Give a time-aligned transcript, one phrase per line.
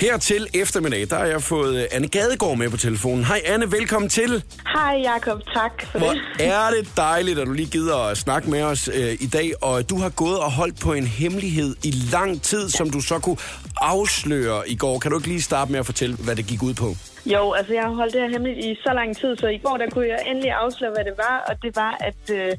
[0.00, 3.24] Her til eftermiddag, der har jeg fået øh, Anne Gadegaard med på telefonen.
[3.24, 4.44] Hej Anne, velkommen til.
[4.74, 6.20] Hej Jakob, tak for Hvor det.
[6.54, 9.52] er det dejligt, at du lige gider at snakke med os øh, i dag.
[9.60, 13.18] Og du har gået og holdt på en hemmelighed i lang tid, som du så
[13.18, 13.36] kunne
[13.80, 14.98] afsløre i går.
[14.98, 16.96] Kan du ikke lige starte med at fortælle, hvad det gik ud på?
[17.34, 19.76] Jo, altså jeg har holdt det her hemmeligt i så lang tid, så i går
[19.76, 22.52] der kunne jeg endelig afsløre, hvad det var, og det var, at, øh,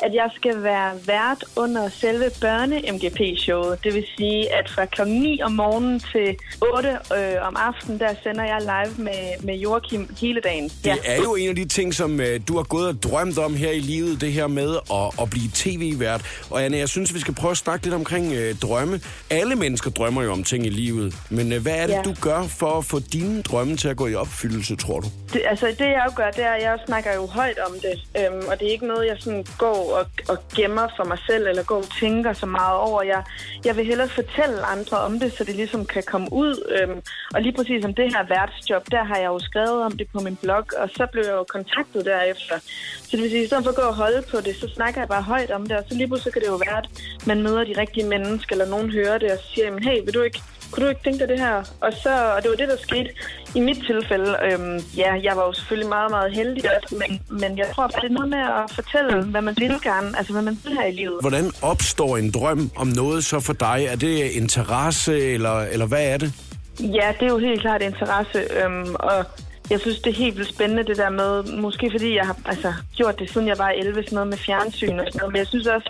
[0.00, 3.84] at jeg skal være vært under selve børne-MGP-showet.
[3.84, 6.36] Det vil sige, at fra klokken 9 om morgenen til
[6.76, 10.64] 8 øh, om aftenen, der sender jeg live med, med Joachim hele dagen.
[10.84, 13.54] Det er jo en af de ting, som øh, du har gået og drømt om
[13.56, 16.24] her i livet, det her med at, at blive tv-vært.
[16.50, 19.00] Og Anne, jeg synes, vi skal prøve at snakke lidt omkring øh, drømme.
[19.30, 21.14] Alle mennesker drømmer jo om ting i livet.
[21.30, 22.02] Men øh, hvad er det, Ja.
[22.02, 25.08] du gør for at få dine drømme til at gå i opfyldelse, tror du?
[25.32, 27.96] Det, altså det jeg jo gør, det er, at jeg snakker jo højt om det,
[28.20, 31.46] øhm, og det er ikke noget, jeg sådan går og, og gemmer for mig selv,
[31.46, 33.02] eller går og tænker så meget over.
[33.02, 33.22] Jeg,
[33.64, 36.54] jeg vil hellere fortælle andre om det, så det ligesom kan komme ud.
[36.76, 37.00] Øhm,
[37.34, 40.20] og lige præcis om det her værtsjob, der har jeg jo skrevet om det på
[40.20, 42.56] min blog, og så blev jeg jo kontaktet derefter.
[43.02, 45.00] Så det vil sige, i stedet for at gå og holde på det, så snakker
[45.00, 46.88] jeg bare højt om det, og så lige pludselig kan det jo være, at
[47.26, 50.22] man møder de rigtige mennesker, eller nogen hører det og siger, jamen, hey, vil du
[50.22, 51.56] ikke kunne du ikke tænke dig det her?
[51.80, 53.10] Og, så, og det var det, der skete
[53.54, 54.36] i mit tilfælde.
[54.46, 58.10] Øhm, ja, jeg var jo selvfølgelig meget, meget heldig, men, men jeg tror, at det
[58.10, 60.92] er noget med at fortælle, hvad man vil gerne, altså hvad man vil her i
[60.92, 61.18] livet.
[61.20, 63.86] Hvordan opstår en drøm om noget så for dig?
[63.88, 66.32] Er det interesse, eller, eller hvad er det?
[66.80, 69.26] Ja, det er jo helt klart interesse, øhm, og
[69.70, 72.72] jeg synes, det er helt vildt spændende det der med, måske fordi jeg har altså,
[72.96, 75.46] gjort det siden jeg var 11, sådan noget med fjernsyn og sådan noget, men jeg
[75.46, 75.88] synes også,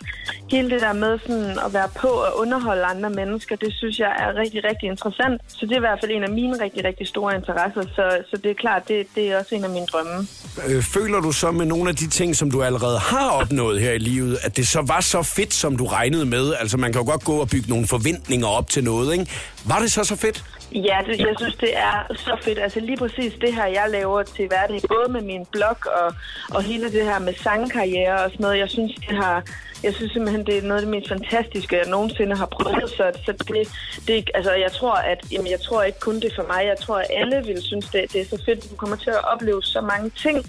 [0.51, 4.13] hele det der med sådan at være på og underholde andre mennesker, det synes jeg
[4.19, 5.41] er rigtig, rigtig interessant.
[5.47, 8.37] Så det er i hvert fald en af mine rigtig, rigtig store interesser, så, så
[8.37, 10.27] det er klart, det, det er også en af mine drømme.
[10.67, 13.93] Øh, føler du så med nogle af de ting, som du allerede har opnået her
[13.93, 16.55] i livet, at det så var så fedt, som du regnede med?
[16.61, 19.27] Altså man kan jo godt gå og bygge nogle forventninger op til noget, ikke?
[19.65, 20.45] Var det så så fedt?
[20.75, 22.59] Ja, det, jeg synes, det er så fedt.
[22.59, 26.15] Altså lige præcis det her, jeg laver til hverdag, både med min blog og,
[26.51, 28.59] og hele det her med sangkarriere og sådan noget.
[28.59, 29.43] Jeg synes, det har,
[29.83, 32.91] jeg synes simpelthen, det er noget af det mest fantastiske, jeg nogensinde har prøvet.
[32.91, 33.69] Så, så det,
[34.09, 36.63] det, altså, jeg tror, at jamen, jeg tror ikke kun det for mig.
[36.67, 38.71] Jeg tror, at alle vil synes, det, det er så fedt.
[38.71, 40.47] Du kommer til at opleve så mange ting.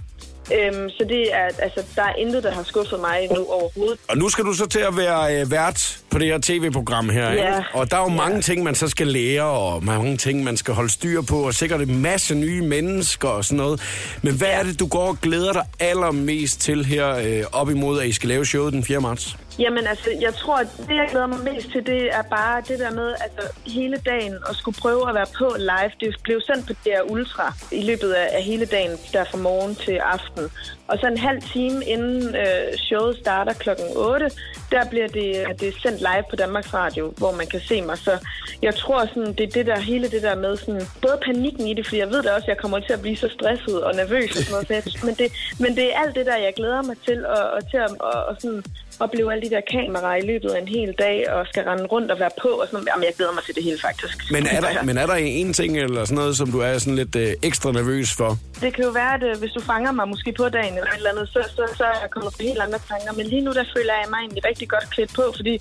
[0.53, 3.99] Øhm, så det er, altså, der er intet, der har skuffet mig nu overhovedet.
[4.09, 7.31] Og nu skal du så til at være øh, vært på det her tv-program her,
[7.31, 7.43] ikke?
[7.43, 7.63] Ja.
[7.73, 8.15] Og der er jo Ja.
[8.15, 11.53] mange ting, man så skal lære, og mange ting, man skal holde styr på, og
[11.53, 13.81] sikkert en masse nye mennesker og sådan noget.
[14.21, 17.99] Men hvad er det, du går og glæder dig allermest til her øh, op imod,
[17.99, 19.01] at I skal lave showet den 4.
[19.01, 19.37] marts?
[19.59, 22.79] Jamen altså, jeg tror, at det jeg glæder mig mest til, det er bare det
[22.79, 25.91] der med, altså hele dagen at skulle prøve at være på live.
[25.99, 29.75] Det blev sendt på DR Ultra i løbet af, af hele dagen, der fra morgen
[29.75, 30.43] til aften.
[30.87, 34.29] Og så en halv time inden øh, showet starter klokken 8,
[34.71, 37.97] der bliver det, det sendt live på Danmarks Radio, hvor man kan se mig.
[37.97, 38.13] Så
[38.61, 41.73] jeg tror sådan, det er det der, hele det der med sådan, både panikken i
[41.73, 43.95] det, fordi jeg ved da også, at jeg kommer til at blive så stresset og
[43.95, 44.67] nervøs og sådan noget.
[44.67, 45.27] Så jeg, men, det,
[45.59, 48.25] men det er alt det der, jeg glæder mig til, og, og til at og,
[48.29, 48.63] og sådan,
[48.99, 52.11] opleve alle de der kameraer i løbet af en hel dag, og skal rende rundt
[52.11, 54.31] og være på, og sådan, jamen jeg glæder mig til det hele faktisk.
[54.31, 56.95] Men er der, men er der en ting eller sådan noget, som du er sådan
[56.95, 58.37] lidt øh, ekstra nervøs for?
[58.61, 60.97] Det kan jo være, at øh, hvis du fanger mig måske på dagen eller et
[60.97, 63.11] eller andet, så, så, så er jeg kommet på helt andre tanker.
[63.19, 65.53] Men lige nu, der føler jeg mig egentlig rigtig godt klædt på, fordi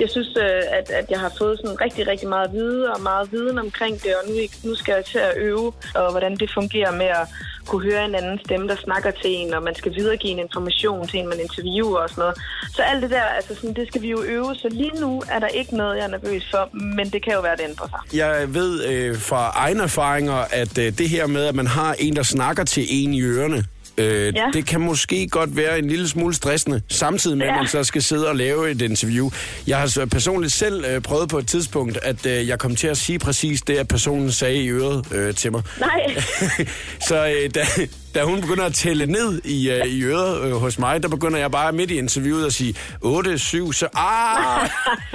[0.00, 3.32] jeg synes, øh, at, at jeg har fået sådan rigtig, rigtig meget viden og meget
[3.32, 4.34] viden omkring det, og nu,
[4.68, 7.24] nu skal jeg til at øve, og hvordan det fungerer med at
[7.66, 11.08] kunne høre en anden stemme, der snakker til en, og man skal videregive en information
[11.08, 12.36] til en, man interviewer og sådan noget.
[12.76, 15.38] Så alt det der, altså sådan, det skal vi jo øve, så lige nu er
[15.38, 18.16] der ikke noget, jeg er nervøs for, men det kan jo være, det ændrer sig.
[18.18, 22.16] Jeg ved øh, fra egne erfaringer, at øh, det her med, at man har en,
[22.16, 23.64] der snakker til en i ørerne,
[23.98, 24.46] øh, Ja.
[24.52, 27.56] det kan måske godt være en lille smule stressende, samtidig med, at Ja.
[27.56, 29.30] man så skal sidde og lave et interview.
[29.66, 32.96] Jeg har personligt selv øh, prøvet på et tidspunkt, at øh, jeg kom til at
[32.96, 35.62] sige præcis det, at personen sagde i øret øh, til mig.
[35.80, 36.16] Nej,
[37.08, 37.66] så øh, da,
[38.14, 41.38] da hun begynder at tælle ned i, øh, i øret øh, hos mig, der begynder
[41.38, 44.68] jeg bare midt i interviewet at sige 8, 7, så ah!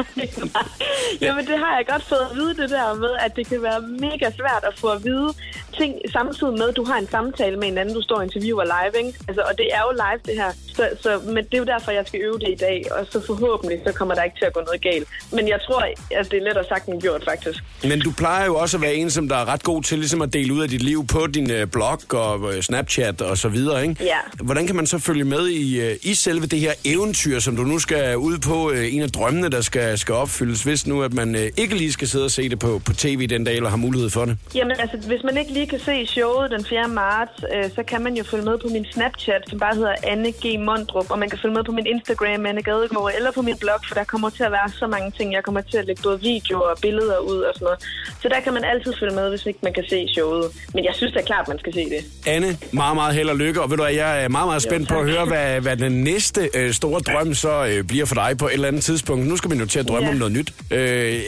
[1.22, 3.82] Jamen, det har jeg godt fået at vide, det der med, at det kan være
[3.82, 5.34] mega svært at få at vide
[5.78, 8.64] ting samtidig med, at du har en samtale med en anden, du står og interviewer
[8.64, 9.20] live, ikke?
[9.28, 10.52] Altså, og det er jo live, det her.
[10.78, 13.18] Så, så, men det er jo derfor, jeg skal øve det i dag, og så
[13.28, 15.08] forhåbentlig, så kommer der ikke til at gå noget galt.
[15.32, 15.82] Men jeg tror,
[16.20, 17.60] at det er lettere sagt end gjort, faktisk.
[17.84, 20.22] Men du plejer jo også at være en, som der er ret god til ligesom
[20.22, 23.50] at dele ud af dit liv på din øh, blog og øh, Snapchat og så
[23.50, 24.04] videre, ikke?
[24.04, 24.18] Ja.
[24.44, 27.64] Hvordan kan man så følge med i, øh, i selve det her eventyr, som du
[27.64, 31.14] nu skal ud på, øh, en af drømmene, der skal, skal opfyldes, hvis nu, at
[31.14, 33.70] man øh, ikke lige skal sidde og se det på, på tv den dag, eller
[33.70, 34.38] har mulighed for det?
[34.56, 36.88] Jamen altså, hvis man ikke lige kan se showet den 4.
[36.88, 40.32] marts, øh, så kan man jo følge med på min Snapchat, som bare hedder Anne
[40.32, 40.60] G.
[40.70, 43.80] Mondrup, og man kan følge med på min Instagram, Anne Gadegaard, eller på min blog,
[43.88, 45.28] for der kommer til at være så mange ting.
[45.38, 47.80] Jeg kommer til at lægge både videoer og billeder ud og sådan noget.
[48.22, 50.46] Så der kan man altid følge med, hvis ikke man kan se showet.
[50.74, 52.02] Men jeg synes da klart, man skal se det.
[52.36, 54.90] Anne, meget, meget held og lykke, og ved du hvad, jeg er meget, meget spændt
[54.90, 58.16] Jo, på at høre, hvad, hvad den næste øh, store drøm så øh, bliver for
[58.16, 59.28] dig på et eller andet tidspunkt.
[59.28, 60.14] Nu skal man jo til at drømme Ja.
[60.14, 60.80] om noget nyt øh,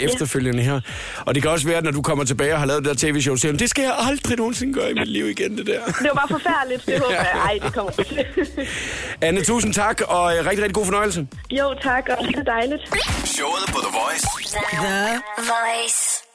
[0.08, 0.80] efterfølgende her.
[1.26, 3.08] Og det kan også være, at når du kommer tilbage og har lavet det der
[3.12, 5.80] tv-show, så det skal jeg aldrig nogensinde gøre i mit liv igen, det der.
[5.86, 7.40] Det var bare forfærdeligt, det håber jeg.
[7.46, 8.26] Ej, det kommer til.
[9.30, 11.28] Anne, tusind tak, og øh, rigtig, rigtig god fornøjelse.
[11.52, 12.82] jo, tak, og det er dejligt.
[13.26, 14.28] Showet på The Voice.
[14.82, 16.29] The Voice.